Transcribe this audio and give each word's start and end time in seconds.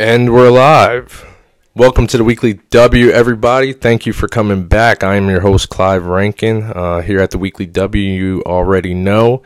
And 0.00 0.32
we're 0.32 0.50
live. 0.50 1.26
Welcome 1.74 2.06
to 2.06 2.16
the 2.16 2.24
weekly 2.24 2.54
W, 2.70 3.10
everybody. 3.10 3.74
Thank 3.74 4.06
you 4.06 4.14
for 4.14 4.28
coming 4.28 4.66
back. 4.66 5.04
I 5.04 5.16
am 5.16 5.28
your 5.28 5.42
host, 5.42 5.68
Clive 5.68 6.06
Rankin. 6.06 6.62
Uh, 6.62 7.02
here 7.02 7.20
at 7.20 7.32
the 7.32 7.36
weekly 7.36 7.66
W, 7.66 8.02
you 8.02 8.42
already 8.46 8.94
know 8.94 9.42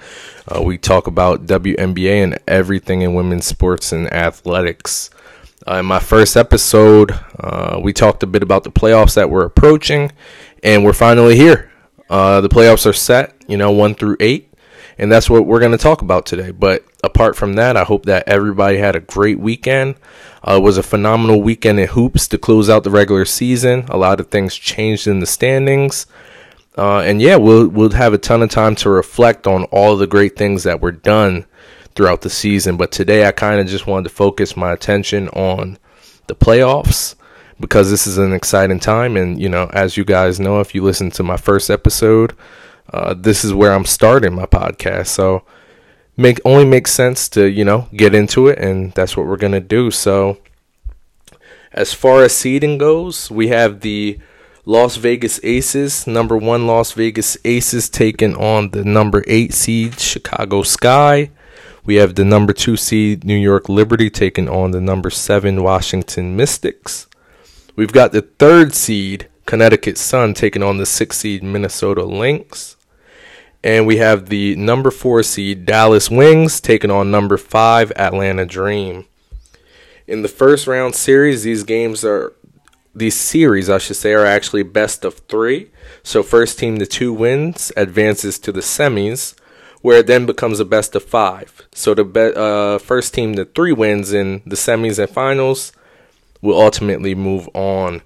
uh, 0.46 0.62
we 0.62 0.78
talk 0.78 1.08
about 1.08 1.46
WNBA 1.46 2.22
and 2.22 2.38
everything 2.46 3.02
in 3.02 3.14
women's 3.14 3.46
sports 3.46 3.90
and 3.90 4.06
athletics. 4.12 5.10
Uh, 5.66 5.78
in 5.78 5.86
my 5.86 5.98
first 5.98 6.36
episode, 6.36 7.10
uh, 7.40 7.80
we 7.82 7.92
talked 7.92 8.22
a 8.22 8.26
bit 8.28 8.44
about 8.44 8.62
the 8.62 8.70
playoffs 8.70 9.14
that 9.14 9.30
we're 9.30 9.44
approaching, 9.44 10.12
and 10.62 10.84
we're 10.84 10.92
finally 10.92 11.34
here. 11.34 11.72
Uh, 12.08 12.40
the 12.40 12.48
playoffs 12.48 12.88
are 12.88 12.92
set, 12.92 13.34
you 13.48 13.56
know, 13.56 13.72
one 13.72 13.92
through 13.92 14.16
eight 14.20 14.53
and 14.98 15.10
that's 15.10 15.28
what 15.28 15.46
we're 15.46 15.60
going 15.60 15.72
to 15.72 15.78
talk 15.78 16.02
about 16.02 16.26
today. 16.26 16.50
But 16.50 16.84
apart 17.02 17.36
from 17.36 17.54
that, 17.54 17.76
I 17.76 17.84
hope 17.84 18.06
that 18.06 18.28
everybody 18.28 18.78
had 18.78 18.96
a 18.96 19.00
great 19.00 19.38
weekend. 19.38 19.96
Uh, 20.46 20.56
it 20.56 20.62
was 20.62 20.78
a 20.78 20.82
phenomenal 20.82 21.42
weekend 21.42 21.80
in 21.80 21.88
hoops 21.88 22.28
to 22.28 22.38
close 22.38 22.68
out 22.68 22.84
the 22.84 22.90
regular 22.90 23.24
season. 23.24 23.86
A 23.88 23.96
lot 23.96 24.20
of 24.20 24.28
things 24.28 24.54
changed 24.54 25.06
in 25.06 25.20
the 25.20 25.26
standings. 25.26 26.06
Uh, 26.76 27.00
and 27.00 27.22
yeah, 27.22 27.36
we'll 27.36 27.68
we'll 27.68 27.90
have 27.90 28.12
a 28.12 28.18
ton 28.18 28.42
of 28.42 28.50
time 28.50 28.74
to 28.74 28.90
reflect 28.90 29.46
on 29.46 29.64
all 29.64 29.96
the 29.96 30.06
great 30.06 30.36
things 30.36 30.64
that 30.64 30.80
were 30.80 30.92
done 30.92 31.46
throughout 31.94 32.22
the 32.22 32.30
season. 32.30 32.76
But 32.76 32.90
today, 32.90 33.26
I 33.26 33.32
kind 33.32 33.60
of 33.60 33.66
just 33.66 33.86
wanted 33.86 34.08
to 34.08 34.14
focus 34.14 34.56
my 34.56 34.72
attention 34.72 35.28
on 35.28 35.78
the 36.26 36.34
playoffs 36.34 37.14
because 37.60 37.90
this 37.90 38.06
is 38.06 38.18
an 38.18 38.32
exciting 38.32 38.80
time. 38.80 39.16
And 39.16 39.40
you 39.40 39.48
know, 39.48 39.70
as 39.72 39.96
you 39.96 40.04
guys 40.04 40.40
know, 40.40 40.60
if 40.60 40.74
you 40.74 40.82
listen 40.82 41.10
to 41.12 41.22
my 41.22 41.36
first 41.36 41.70
episode, 41.70 42.34
uh, 42.92 43.14
this 43.14 43.44
is 43.44 43.52
where 43.52 43.72
I'm 43.72 43.84
starting 43.84 44.34
my 44.34 44.46
podcast. 44.46 45.08
So 45.08 45.44
make 46.16 46.40
only 46.44 46.64
makes 46.64 46.92
sense 46.92 47.28
to 47.30 47.46
you 47.46 47.64
know 47.64 47.88
get 47.94 48.14
into 48.14 48.48
it, 48.48 48.58
and 48.58 48.92
that's 48.92 49.16
what 49.16 49.26
we're 49.26 49.36
gonna 49.36 49.60
do. 49.60 49.90
So 49.90 50.38
as 51.72 51.92
far 51.92 52.22
as 52.22 52.36
seeding 52.36 52.78
goes, 52.78 53.30
we 53.30 53.48
have 53.48 53.80
the 53.80 54.18
Las 54.64 54.96
Vegas 54.96 55.40
Aces, 55.42 56.06
number 56.06 56.36
one 56.36 56.66
Las 56.66 56.92
Vegas 56.92 57.36
Aces 57.44 57.88
taking 57.88 58.34
on 58.36 58.70
the 58.70 58.84
number 58.84 59.22
eight 59.26 59.52
seed 59.52 60.00
Chicago 60.00 60.62
Sky. 60.62 61.30
We 61.84 61.96
have 61.96 62.14
the 62.14 62.24
number 62.24 62.54
two 62.54 62.78
seed 62.78 63.24
New 63.24 63.36
York 63.36 63.68
Liberty 63.68 64.08
taking 64.08 64.48
on 64.48 64.70
the 64.70 64.80
number 64.80 65.10
seven 65.10 65.62
Washington 65.62 66.34
Mystics. 66.34 67.06
We've 67.76 67.92
got 67.92 68.12
the 68.12 68.22
third 68.22 68.72
seed 68.72 69.28
Connecticut 69.44 69.98
Sun 69.98 70.32
taking 70.32 70.62
on 70.62 70.78
the 70.78 70.86
six 70.86 71.18
seed 71.18 71.42
Minnesota 71.42 72.04
Lynx. 72.04 72.76
And 73.64 73.86
we 73.86 73.96
have 73.96 74.28
the 74.28 74.54
number 74.56 74.90
four 74.90 75.22
seed 75.22 75.64
Dallas 75.64 76.10
Wings 76.10 76.60
taking 76.60 76.90
on 76.90 77.10
number 77.10 77.38
five 77.38 77.90
Atlanta 77.96 78.44
Dream. 78.44 79.06
In 80.06 80.20
the 80.20 80.28
first 80.28 80.66
round 80.66 80.94
series, 80.94 81.44
these 81.44 81.62
games 81.62 82.04
are 82.04 82.34
these 82.94 83.16
series, 83.16 83.70
I 83.70 83.78
should 83.78 83.96
say, 83.96 84.12
are 84.12 84.26
actually 84.26 84.64
best 84.64 85.02
of 85.02 85.14
three. 85.30 85.70
So 86.02 86.22
first 86.22 86.58
team 86.58 86.78
to 86.78 86.84
two 86.84 87.14
wins 87.14 87.72
advances 87.74 88.38
to 88.40 88.52
the 88.52 88.60
semis, 88.60 89.34
where 89.80 90.00
it 90.00 90.06
then 90.06 90.26
becomes 90.26 90.60
a 90.60 90.66
best 90.66 90.94
of 90.94 91.02
five. 91.02 91.66
So 91.72 91.94
the 91.94 92.04
be- 92.04 92.34
uh, 92.36 92.78
first 92.78 93.14
team 93.14 93.34
to 93.36 93.46
three 93.46 93.72
wins 93.72 94.12
in 94.12 94.42
the 94.44 94.56
semis 94.56 94.98
and 94.98 95.08
finals 95.08 95.72
will 96.42 96.60
ultimately 96.60 97.14
move 97.14 97.48
on 97.54 98.02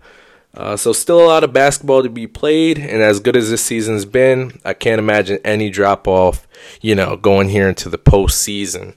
uh, 0.58 0.76
so 0.76 0.92
still 0.92 1.20
a 1.20 1.26
lot 1.26 1.44
of 1.44 1.52
basketball 1.52 2.02
to 2.02 2.10
be 2.10 2.26
played, 2.26 2.78
and 2.78 3.00
as 3.00 3.20
good 3.20 3.36
as 3.36 3.48
this 3.48 3.62
season's 3.62 4.04
been, 4.04 4.60
I 4.64 4.74
can't 4.74 4.98
imagine 4.98 5.38
any 5.44 5.70
drop 5.70 6.08
off. 6.08 6.48
You 6.80 6.96
know, 6.96 7.16
going 7.16 7.50
here 7.50 7.68
into 7.68 7.88
the 7.88 7.96
postseason. 7.96 8.96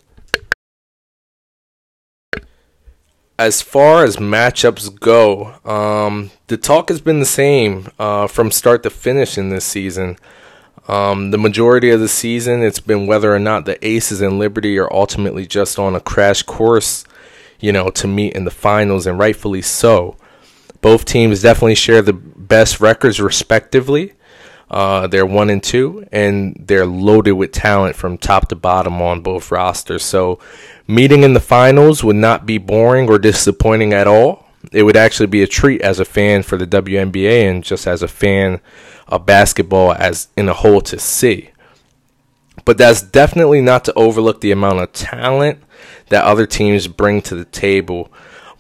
As 3.38 3.62
far 3.62 4.04
as 4.04 4.18
matchups 4.18 5.00
go, 5.00 5.54
um, 5.64 6.32
the 6.48 6.58
talk 6.58 6.90
has 6.90 7.00
been 7.00 7.20
the 7.20 7.26
same 7.26 7.90
uh, 8.00 8.26
from 8.26 8.50
start 8.50 8.82
to 8.84 8.90
finish 8.90 9.38
in 9.38 9.50
this 9.50 9.66
season. 9.66 10.18
Um, 10.88 11.30
the 11.30 11.38
majority 11.38 11.92
of 11.92 12.00
the 12.00 12.08
season, 12.08 12.64
it's 12.64 12.80
been 12.80 13.06
whether 13.06 13.34
or 13.34 13.40
not 13.40 13.66
the 13.66 13.84
Aces 13.86 14.20
and 14.22 14.40
Liberty 14.40 14.80
are 14.80 14.92
ultimately 14.92 15.46
just 15.46 15.78
on 15.78 15.96
a 15.96 16.00
crash 16.00 16.42
course, 16.42 17.04
you 17.60 17.72
know, 17.72 17.92
to 17.92 18.08
meet 18.08 18.34
in 18.34 18.46
the 18.46 18.52
finals, 18.52 19.06
and 19.06 19.20
rightfully 19.20 19.62
so. 19.62 20.18
Both 20.82 21.06
teams 21.06 21.42
definitely 21.42 21.76
share 21.76 22.02
the 22.02 22.14
best 22.14 22.80
records 22.80 23.22
respectively. 23.22 24.14
Uh, 24.70 25.06
they're 25.08 25.26
one 25.26 25.50
and 25.50 25.62
two, 25.62 26.08
and 26.14 26.56
they're 26.58 26.86
loaded 26.86 27.34
with 27.34 27.52
talent 27.52 27.96
from 27.96 28.18
top 28.18 28.48
to 28.48 28.56
bottom 28.56 29.02
on 29.02 29.22
both 29.22 29.52
rosters. 29.52 30.04
So, 30.04 30.40
meeting 30.88 31.24
in 31.24 31.34
the 31.34 31.42
finals 31.42 32.06
would 32.06 32.16
not 32.16 32.46
be 32.46 32.58
boring 32.58 33.10
or 33.10 33.20
disappointing 33.20 33.92
at 33.92 34.08
all. 34.08 34.48
It 34.72 34.84
would 34.84 34.96
actually 34.96 35.28
be 35.28 35.44
a 35.44 35.48
treat 35.48 35.82
as 35.82 36.00
a 36.00 36.06
fan 36.06 36.44
for 36.44 36.58
the 36.58 36.66
WNBA 36.66 37.50
and 37.50 37.64
just 37.64 37.86
as 37.86 38.02
a 38.02 38.08
fan 38.08 38.62
of 39.08 39.26
basketball 39.26 39.92
as 39.92 40.30
in 40.38 40.48
a 40.48 40.54
whole 40.54 40.82
to 40.82 40.98
see. 40.98 41.50
But 42.64 42.78
that's 42.78 43.02
definitely 43.02 43.60
not 43.60 43.84
to 43.86 43.94
overlook 43.94 44.40
the 44.40 44.52
amount 44.52 44.80
of 44.80 44.94
talent 44.94 45.60
that 46.10 46.24
other 46.24 46.46
teams 46.46 46.88
bring 46.88 47.22
to 47.24 47.36
the 47.36 47.46
table. 47.46 48.12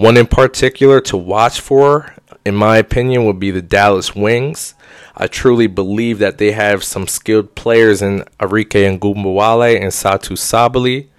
One 0.01 0.17
in 0.17 0.25
particular 0.25 1.00
to 1.01 1.16
watch 1.16 1.62
for, 1.62 2.16
in 2.44 2.56
my 2.56 2.78
opinion, 2.78 3.23
would 3.25 3.39
be 3.39 3.51
the 3.51 3.62
Dallas 3.62 4.16
Wings. 4.16 4.73
I 5.16 5.28
truly 5.28 5.67
believe 5.67 6.17
that 6.17 6.39
they 6.39 6.53
have 6.53 6.84
some 6.84 7.06
skilled 7.06 7.53
players 7.53 8.01
in 8.01 8.23
Arike 8.40 8.97
Ogunbowale 8.97 9.75
and 9.79 9.91
Satou 9.91 10.35
Sabally, 10.35 11.09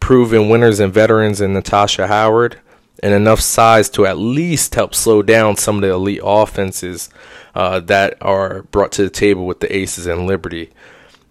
proven 0.00 0.50
winners 0.50 0.80
and 0.80 0.92
veterans 0.92 1.40
in 1.40 1.54
Natasha 1.54 2.08
Howard, 2.08 2.58
and 3.02 3.14
enough 3.14 3.40
size 3.40 3.88
to 3.88 4.04
at 4.04 4.18
least 4.18 4.74
help 4.74 4.94
slow 4.94 5.22
down 5.22 5.56
some 5.56 5.76
of 5.76 5.80
the 5.80 5.94
elite 5.94 6.20
offenses 6.22 7.08
uh, 7.54 7.80
that 7.80 8.18
are 8.20 8.64
brought 8.64 8.92
to 8.92 9.02
the 9.02 9.08
table 9.08 9.46
with 9.46 9.60
the 9.60 9.74
Aces 9.74 10.06
and 10.06 10.26
Liberty. 10.26 10.70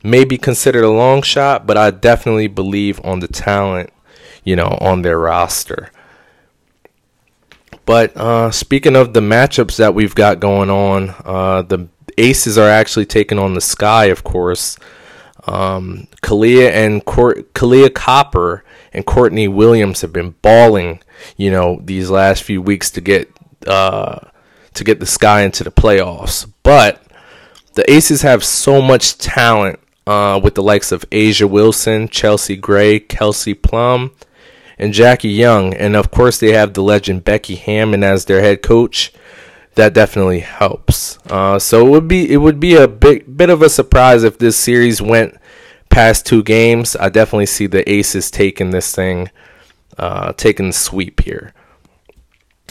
Maybe 0.01 0.39
considered 0.39 0.83
a 0.83 0.89
long 0.89 1.21
shot, 1.21 1.67
but 1.67 1.77
I 1.77 1.91
definitely 1.91 2.47
believe 2.47 2.99
on 3.05 3.19
the 3.19 3.27
talent, 3.27 3.91
you 4.43 4.55
know, 4.55 4.79
on 4.81 5.03
their 5.03 5.19
roster. 5.19 5.91
But 7.85 8.15
uh, 8.17 8.51
speaking 8.51 8.95
of 8.95 9.13
the 9.13 9.19
matchups 9.19 9.77
that 9.77 9.93
we've 9.93 10.15
got 10.15 10.39
going 10.39 10.69
on, 10.69 11.13
uh, 11.23 11.61
the 11.61 11.87
Aces 12.17 12.57
are 12.57 12.69
actually 12.69 13.05
taking 13.05 13.37
on 13.37 13.53
the 13.53 13.61
Sky, 13.61 14.05
of 14.05 14.23
course. 14.23 14.77
Um, 15.47 16.07
Kahleah 16.23 16.71
and 16.71 17.05
Cor- 17.05 17.43
Kahleah 17.53 17.93
Copper 17.93 18.63
and 18.93 19.05
Courtney 19.05 19.47
Williams 19.47 20.01
have 20.01 20.11
been 20.11 20.31
balling, 20.41 21.01
you 21.37 21.51
know, 21.51 21.81
these 21.83 22.09
last 22.09 22.43
few 22.43 22.61
weeks 22.61 22.89
to 22.91 23.01
get 23.01 23.29
uh, 23.67 24.19
to 24.73 24.83
get 24.83 24.99
the 24.99 25.05
Sky 25.05 25.41
into 25.41 25.63
the 25.63 25.71
playoffs. 25.71 26.51
But 26.63 27.03
the 27.75 27.89
Aces 27.91 28.23
have 28.23 28.43
so 28.43 28.81
much 28.81 29.17
talent 29.17 29.79
uh, 30.07 30.39
with 30.41 30.55
the 30.55 30.63
likes 30.63 30.91
of 30.91 31.05
A'ja 31.11 31.49
Wilson, 31.49 32.07
Chelsea 32.07 32.55
Gray, 32.55 32.99
Kelsey 32.99 33.53
Plum, 33.53 34.11
and 34.77 34.93
Jackie 34.93 35.29
Young, 35.29 35.73
and 35.73 35.95
of 35.95 36.11
course 36.11 36.39
they 36.39 36.51
have 36.51 36.73
the 36.73 36.83
legend 36.83 37.23
Becky 37.23 37.55
Hammon 37.55 38.03
as 38.03 38.25
their 38.25 38.41
head 38.41 38.61
coach. 38.61 39.13
That 39.75 39.93
definitely 39.93 40.39
helps. 40.39 41.19
Uh, 41.29 41.59
so 41.59 41.85
it 41.85 41.89
would 41.89 42.07
be 42.07 42.31
it 42.31 42.37
would 42.37 42.59
be 42.59 42.75
a 42.75 42.87
big 42.87 43.37
bit 43.37 43.49
of 43.49 43.61
a 43.61 43.69
surprise 43.69 44.23
if 44.23 44.37
this 44.37 44.55
series 44.55 45.01
went 45.01 45.37
past 45.89 46.25
two 46.25 46.43
games. 46.43 46.95
I 46.95 47.09
definitely 47.09 47.45
see 47.45 47.67
the 47.67 47.89
Aces 47.89 48.31
taking 48.31 48.71
this 48.71 48.95
thing, 48.95 49.29
uh, 49.97 50.33
taking 50.33 50.67
the 50.67 50.73
sweep 50.73 51.21
here. 51.21 51.53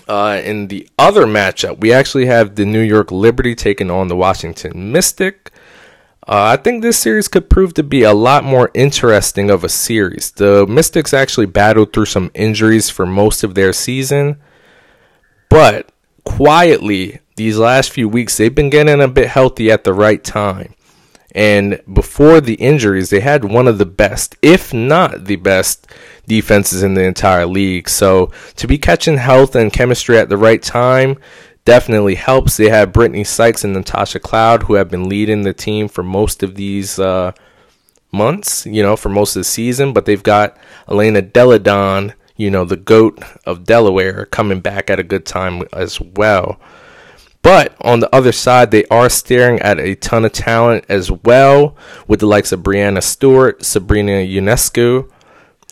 Uh, 0.07 0.41
in 0.45 0.69
the 0.69 0.89
other 0.99 1.25
matchup, 1.25 1.81
we 1.81 1.93
actually 1.93 2.27
have 2.27 2.57
the 2.57 2.67
New 2.67 2.81
York 2.81 3.11
Liberty 3.11 3.55
taking 3.55 3.91
on 3.91 4.09
the 4.09 4.17
Washington 4.17 4.93
Mystic. 4.93 5.51
Uh, 6.27 6.57
I 6.57 6.57
think 6.57 6.81
this 6.81 6.99
series 6.99 7.29
could 7.29 7.51
prove 7.51 7.75
to 7.75 7.83
be 7.83 8.03
a 8.03 8.15
lot 8.15 8.45
more 8.45 8.71
interesting 8.73 9.51
of 9.51 9.63
a 9.63 9.69
series. 9.69 10.31
The 10.31 10.67
Mystics 10.67 11.13
actually 11.13 11.47
battled 11.47 11.93
through 11.93 12.07
some 12.07 12.31
injuries 12.33 12.89
for 12.89 13.05
most 13.05 13.45
of 13.45 13.55
their 13.55 13.75
season, 13.75 14.41
but 15.51 15.93
quietly, 16.25 17.21
these 17.37 17.59
last 17.59 17.91
few 17.91 18.09
weeks, 18.09 18.39
they've 18.39 18.55
been 18.55 18.71
getting 18.71 19.03
a 19.03 19.09
bit 19.09 19.29
healthy 19.29 19.71
at 19.71 19.85
the 19.85 19.93
right 19.93 20.25
time. 20.25 20.75
And 21.35 21.83
before 21.93 22.41
the 22.41 22.55
injuries, 22.55 23.11
they 23.11 23.21
had 23.21 23.45
one 23.45 23.69
of 23.69 23.79
the 23.79 23.85
best, 23.85 24.37
if 24.41 24.73
not 24.73 25.25
the 25.25 25.37
best, 25.37 25.87
defenses 26.27 26.83
in 26.83 26.95
the 26.95 27.03
entire 27.03 27.45
league. 27.45 27.89
So 27.89 28.31
to 28.57 28.67
be 28.67 28.79
catching 28.79 29.19
health 29.19 29.57
and 29.57 29.73
chemistry 29.73 30.17
at 30.17 30.29
the 30.29 30.37
right 30.37 30.63
time 30.63 31.19
definitely 31.65 32.15
helps. 32.15 32.57
They 32.57 32.69
have 32.69 32.93
Brittney 32.93 33.27
Sykes 33.27 33.65
and 33.65 33.73
Natasha 33.73 34.21
Cloud, 34.21 34.65
who 34.65 34.75
have 34.75 34.91
been 34.91 35.09
leading 35.09 35.43
the 35.43 35.53
team 35.53 35.89
for 35.89 36.03
most 36.03 36.43
of 36.43 36.55
these 36.55 36.99
uh, 36.99 37.33
months, 38.13 38.67
you 38.67 38.83
know, 38.83 38.97
for 38.97 39.09
most 39.09 39.37
of 39.37 39.41
the 39.41 39.45
season. 39.45 39.93
But 39.93 40.07
they've 40.07 40.23
got 40.23 40.57
Elena 40.89 41.23
Delle 41.23 41.59
Donne, 41.59 42.15
you 42.37 42.51
know, 42.51 42.65
the 42.65 42.77
GOAT 42.77 43.23
of 43.47 43.65
Delaware, 43.65 44.27
coming 44.27 44.61
back 44.61 44.91
at 44.91 45.01
a 45.01 45.05
good 45.05 45.25
time 45.27 45.63
as 45.73 46.01
well. 46.01 46.61
But 47.43 47.77
on 47.83 48.01
the 48.01 48.15
other 48.15 48.33
side, 48.33 48.71
they 48.71 48.87
are 48.87 49.11
staring 49.11 49.59
at 49.61 49.79
a 49.79 49.97
ton 49.97 50.25
of 50.25 50.33
talent 50.33 50.87
as 50.89 51.11
well, 51.11 51.77
with 52.09 52.21
the 52.21 52.27
likes 52.27 52.53
of 52.53 52.61
Breanna 52.61 53.03
Stewart, 53.03 53.63
Sabrina 53.65 54.13
Ionescu. 54.13 55.11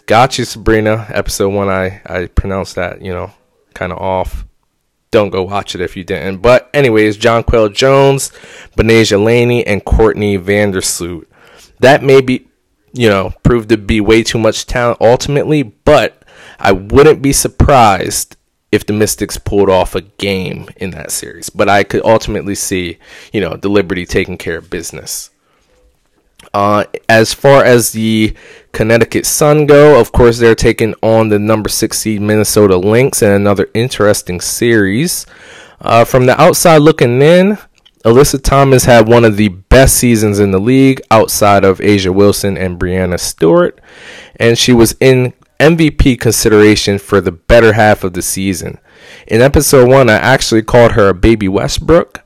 Got 0.04 0.36
you, 0.36 0.44
Sabrina. 0.44 1.06
Episode 1.08 1.48
one, 1.48 1.70
I, 1.70 2.02
I 2.04 2.26
pronounced 2.26 2.74
that, 2.74 3.00
you 3.00 3.12
know, 3.12 3.30
kind 3.72 3.90
of 3.90 3.98
off. 3.98 4.44
Don't 5.12 5.30
go 5.30 5.44
watch 5.44 5.76
it 5.76 5.80
if 5.80 5.96
you 5.96 6.02
didn't. 6.02 6.38
But 6.38 6.68
anyways, 6.74 7.18
Jonquel 7.18 7.72
Jones, 7.72 8.30
Betnijah 8.76 9.22
Laney, 9.22 9.64
and 9.64 9.84
Courtney 9.84 10.38
Vandersloot. 10.38 11.26
That 11.78 12.02
may 12.02 12.20
be, 12.20 12.48
you 12.92 13.08
know, 13.08 13.32
proved 13.44 13.68
to 13.68 13.76
be 13.76 14.00
way 14.00 14.24
too 14.24 14.38
much 14.38 14.66
talent 14.66 15.00
ultimately, 15.00 15.62
but 15.62 16.24
I 16.58 16.72
wouldn't 16.72 17.22
be 17.22 17.32
surprised 17.32 18.36
if 18.72 18.86
the 18.86 18.94
Mystics 18.94 19.36
pulled 19.36 19.68
off 19.68 19.94
a 19.94 20.00
game 20.00 20.70
in 20.76 20.92
that 20.92 21.10
series. 21.10 21.50
But 21.50 21.68
I 21.68 21.84
could 21.84 22.04
ultimately 22.04 22.54
see, 22.54 22.98
you 23.32 23.40
know, 23.42 23.56
the 23.56 23.68
Liberty 23.68 24.06
taking 24.06 24.38
care 24.38 24.56
of 24.56 24.70
business. 24.70 25.28
Uh, 26.54 26.84
as 27.08 27.32
far 27.32 27.64
as 27.64 27.92
the 27.92 28.34
Connecticut 28.72 29.24
Sun 29.24 29.66
go, 29.66 29.98
of 29.98 30.12
course, 30.12 30.38
they're 30.38 30.54
taking 30.54 30.94
on 31.02 31.28
the 31.28 31.38
number 31.38 31.68
six 31.68 31.98
seed 31.98 32.20
Minnesota 32.20 32.76
Lynx 32.76 33.22
in 33.22 33.30
another 33.30 33.68
interesting 33.74 34.40
series. 34.40 35.26
Uh, 35.80 36.04
from 36.04 36.26
the 36.26 36.40
outside 36.40 36.78
looking 36.78 37.22
in, 37.22 37.58
Alyssa 38.04 38.42
Thomas 38.42 38.84
had 38.84 39.08
one 39.08 39.24
of 39.24 39.36
the 39.36 39.48
best 39.48 39.96
seasons 39.96 40.38
in 40.38 40.50
the 40.50 40.60
league 40.60 41.00
outside 41.10 41.64
of 41.64 41.78
A'ja 41.78 42.12
Wilson 42.12 42.58
and 42.58 42.78
Breanna 42.78 43.18
Stewart, 43.18 43.80
and 44.36 44.58
she 44.58 44.72
was 44.72 44.94
in 45.00 45.32
MVP 45.60 46.18
consideration 46.18 46.98
for 46.98 47.20
the 47.20 47.32
better 47.32 47.74
half 47.74 48.02
of 48.02 48.14
the 48.14 48.22
season. 48.22 48.78
In 49.28 49.40
episode 49.40 49.88
one, 49.88 50.10
I 50.10 50.14
actually 50.14 50.62
called 50.62 50.92
her 50.92 51.08
a 51.08 51.14
baby 51.14 51.46
Westbrook 51.46 52.21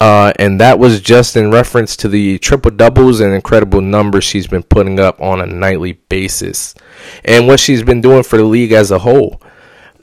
uh, 0.00 0.32
and 0.38 0.60
that 0.60 0.78
was 0.78 1.00
just 1.00 1.36
in 1.36 1.50
reference 1.50 1.96
to 1.96 2.08
the 2.08 2.38
triple 2.38 2.70
doubles 2.70 3.20
and 3.20 3.34
incredible 3.34 3.80
numbers 3.80 4.24
she's 4.24 4.46
been 4.46 4.62
putting 4.62 4.98
up 4.98 5.20
on 5.20 5.40
a 5.40 5.46
nightly 5.46 5.92
basis, 5.92 6.74
and 7.24 7.46
what 7.46 7.60
she's 7.60 7.82
been 7.82 8.00
doing 8.00 8.22
for 8.22 8.36
the 8.36 8.44
league 8.44 8.72
as 8.72 8.90
a 8.90 9.00
whole. 9.00 9.40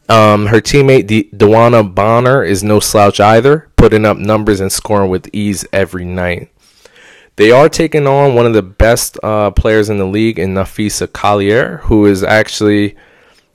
Um, 0.09 0.47
her 0.47 0.59
teammate 0.59 1.07
De- 1.07 1.29
DeWanna 1.31 1.95
Bonner 1.95 2.43
is 2.43 2.63
no 2.63 2.79
slouch 2.79 3.19
either, 3.19 3.71
putting 3.77 4.05
up 4.05 4.17
numbers 4.17 4.59
and 4.59 4.71
scoring 4.71 5.09
with 5.09 5.29
ease 5.33 5.65
every 5.71 6.03
night. 6.03 6.49
They 7.37 7.51
are 7.51 7.69
taking 7.69 8.07
on 8.07 8.35
one 8.35 8.45
of 8.45 8.53
the 8.53 8.61
best 8.61 9.17
uh, 9.23 9.51
players 9.51 9.89
in 9.89 9.97
the 9.97 10.05
league 10.05 10.37
in 10.37 10.53
Napheesa 10.53 11.11
Collier, 11.11 11.77
who 11.83 12.05
is 12.05 12.23
actually 12.23 12.95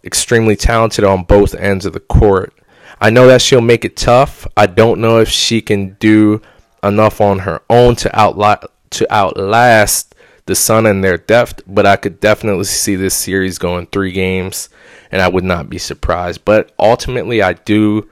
extremely 0.02 0.56
talented 0.56 1.04
on 1.04 1.24
both 1.24 1.54
ends 1.54 1.84
of 1.84 1.92
the 1.92 2.00
court. 2.00 2.54
I 3.00 3.10
know 3.10 3.26
that 3.26 3.42
she'll 3.42 3.60
make 3.60 3.84
it 3.84 3.96
tough. 3.96 4.46
I 4.56 4.66
don't 4.66 5.00
know 5.00 5.18
if 5.18 5.28
she 5.28 5.60
can 5.60 5.94
do 5.94 6.40
enough 6.82 7.20
on 7.20 7.40
her 7.40 7.62
own 7.68 7.96
to 7.96 8.08
outla- 8.10 8.66
to 8.90 9.12
outlast 9.12 10.14
the 10.46 10.54
Sun 10.54 10.86
and 10.86 11.02
their 11.02 11.18
depth, 11.18 11.62
but 11.66 11.86
I 11.86 11.96
could 11.96 12.20
definitely 12.20 12.64
see 12.64 12.94
this 12.94 13.14
series 13.14 13.58
going 13.58 13.86
three 13.86 14.12
games, 14.12 14.68
and 15.10 15.20
I 15.20 15.28
would 15.28 15.44
not 15.44 15.68
be 15.68 15.78
surprised. 15.78 16.44
But 16.44 16.72
ultimately, 16.78 17.42
I 17.42 17.54
do, 17.54 18.08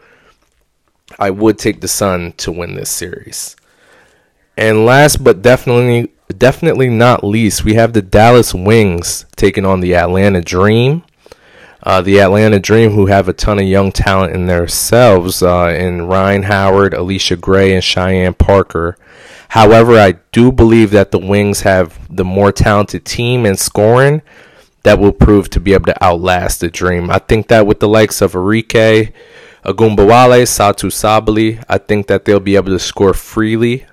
I 1.18 1.30
would 1.30 1.58
take 1.58 1.80
the 1.80 1.88
Sun 1.88 2.32
to 2.38 2.52
win 2.52 2.74
this 2.74 2.90
series. 2.90 3.56
And 4.56 4.84
last 4.84 5.22
but 5.22 5.42
definitely, 5.42 6.12
definitely 6.36 6.88
not 6.88 7.24
least, 7.24 7.64
we 7.64 7.74
have 7.74 7.92
the 7.92 8.02
Dallas 8.02 8.52
Wings 8.52 9.26
taking 9.36 9.64
on 9.64 9.80
the 9.80 9.94
Atlanta 9.94 10.40
Dream. 10.40 11.04
Uh, 11.84 12.00
the 12.00 12.18
Atlanta 12.18 12.58
Dream, 12.58 12.92
who 12.92 13.06
have 13.06 13.28
a 13.28 13.34
ton 13.34 13.58
of 13.58 13.66
young 13.66 13.92
talent 13.92 14.34
in 14.34 14.46
themselves, 14.46 15.42
uh, 15.42 15.68
in 15.78 16.06
Rhyne 16.06 16.44
Howard, 16.44 16.94
Allisha 16.94 17.38
Gray, 17.38 17.74
and 17.74 17.84
Cheyenne 17.84 18.32
Parker. 18.32 18.96
However, 19.50 19.98
I 19.98 20.12
do 20.32 20.50
believe 20.50 20.92
that 20.92 21.10
the 21.10 21.18
Wings 21.18 21.60
have 21.60 21.98
the 22.14 22.24
more 22.24 22.52
talented 22.52 23.04
team 23.04 23.44
and 23.44 23.58
scoring 23.58 24.22
that 24.82 24.98
will 24.98 25.12
prove 25.12 25.50
to 25.50 25.60
be 25.60 25.74
able 25.74 25.86
to 25.86 26.04
outlast 26.04 26.60
the 26.60 26.70
Dream. 26.70 27.10
I 27.10 27.18
think 27.18 27.48
that 27.48 27.66
with 27.66 27.80
the 27.80 27.88
likes 27.88 28.22
of 28.22 28.32
Arike, 28.32 29.12
Ogunbowale, 29.64 30.42
Satou 30.44 30.90
Sabally, 30.90 31.62
I 31.68 31.76
think 31.76 32.06
that 32.06 32.24
they'll 32.24 32.40
be 32.40 32.56
able 32.56 32.72
to 32.72 32.78
score 32.78 33.12
freely 33.12 33.84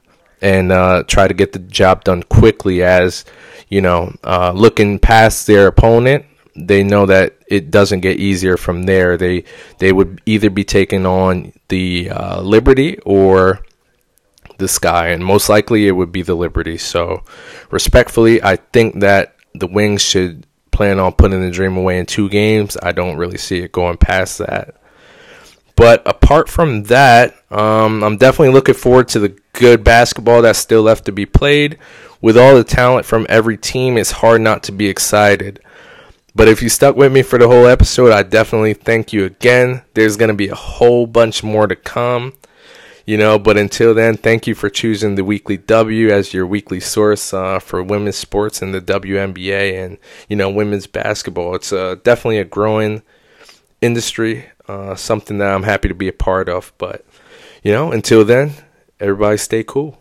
and 0.41 0.71
uh, 0.71 1.03
try 1.07 1.27
to 1.27 1.33
get 1.33 1.51
the 1.51 1.59
job 1.59 2.05
done 2.05 2.23
quickly 2.23 2.83
as, 2.83 3.25
you 3.67 3.81
know, 3.81 4.15
uh, 4.23 4.53
looking 4.53 4.97
past 4.97 5.45
their 5.45 5.67
opponent 5.67 6.25
they 6.55 6.83
know 6.83 7.05
that 7.05 7.37
it 7.47 7.71
doesn't 7.71 8.01
get 8.01 8.19
easier 8.19 8.57
from 8.57 8.83
there. 8.83 9.17
They 9.17 9.45
they 9.79 9.91
would 9.91 10.21
either 10.25 10.49
be 10.49 10.63
taking 10.63 11.05
on 11.05 11.53
the 11.69 12.09
uh, 12.09 12.41
Liberty 12.41 12.97
or 12.99 13.61
the 14.57 14.67
Sky, 14.67 15.09
and 15.09 15.23
most 15.23 15.49
likely 15.49 15.87
it 15.87 15.91
would 15.91 16.11
be 16.11 16.21
the 16.21 16.35
Liberty. 16.35 16.77
So, 16.77 17.23
respectfully, 17.69 18.41
I 18.43 18.57
think 18.57 18.99
that 19.01 19.35
the 19.53 19.67
Wings 19.67 20.01
should 20.01 20.45
plan 20.71 20.99
on 20.99 21.13
putting 21.13 21.41
the 21.41 21.51
Dream 21.51 21.77
away 21.77 21.99
in 21.99 22.05
two 22.05 22.29
games. 22.29 22.77
I 22.81 22.91
don't 22.91 23.17
really 23.17 23.37
see 23.37 23.59
it 23.59 23.71
going 23.71 23.97
past 23.97 24.37
that. 24.39 24.75
But 25.75 26.03
apart 26.05 26.47
from 26.47 26.83
that, 26.83 27.35
um, 27.49 28.03
I'm 28.03 28.17
definitely 28.17 28.53
looking 28.53 28.75
forward 28.75 29.07
to 29.09 29.19
the 29.19 29.35
good 29.53 29.83
basketball 29.83 30.41
that's 30.41 30.59
still 30.59 30.83
left 30.83 31.05
to 31.05 31.11
be 31.11 31.25
played. 31.25 31.77
With 32.21 32.37
all 32.37 32.55
the 32.55 32.63
talent 32.63 33.05
from 33.05 33.25
every 33.29 33.57
team, 33.57 33.97
it's 33.97 34.11
hard 34.11 34.41
not 34.41 34.63
to 34.63 34.71
be 34.71 34.87
excited. 34.87 35.59
But 36.33 36.47
if 36.47 36.61
you 36.61 36.69
stuck 36.69 36.95
with 36.95 37.11
me 37.11 37.23
for 37.23 37.37
the 37.37 37.47
whole 37.47 37.67
episode, 37.67 38.11
I 38.11 38.23
definitely 38.23 38.73
thank 38.73 39.11
you 39.11 39.25
again. 39.25 39.81
There's 39.93 40.15
going 40.15 40.29
to 40.29 40.35
be 40.35 40.47
a 40.47 40.55
whole 40.55 41.05
bunch 41.05 41.43
more 41.43 41.67
to 41.67 41.75
come, 41.75 42.33
you 43.05 43.17
know. 43.17 43.37
But 43.37 43.57
until 43.57 43.93
then, 43.93 44.15
thank 44.15 44.47
you 44.47 44.55
for 44.55 44.69
choosing 44.69 45.15
the 45.15 45.25
Weekly 45.25 45.57
W 45.57 46.09
as 46.09 46.33
your 46.33 46.47
weekly 46.47 46.79
source 46.79 47.33
uh, 47.33 47.59
for 47.59 47.83
women's 47.83 48.15
sports 48.15 48.61
and 48.61 48.73
the 48.73 48.79
WNBA 48.79 49.83
and, 49.83 49.97
you 50.29 50.37
know, 50.37 50.49
women's 50.49 50.87
basketball. 50.87 51.53
It's 51.55 51.73
uh, 51.73 51.95
definitely 52.01 52.39
a 52.39 52.45
growing 52.45 53.01
industry, 53.81 54.45
uh, 54.69 54.95
something 54.95 55.37
that 55.39 55.53
I'm 55.53 55.63
happy 55.63 55.89
to 55.89 55.95
be 55.95 56.07
a 56.07 56.13
part 56.13 56.47
of. 56.47 56.71
But, 56.77 57.05
you 57.61 57.73
know, 57.73 57.91
until 57.91 58.23
then, 58.23 58.53
everybody 59.01 59.35
stay 59.35 59.65
cool. 59.65 60.00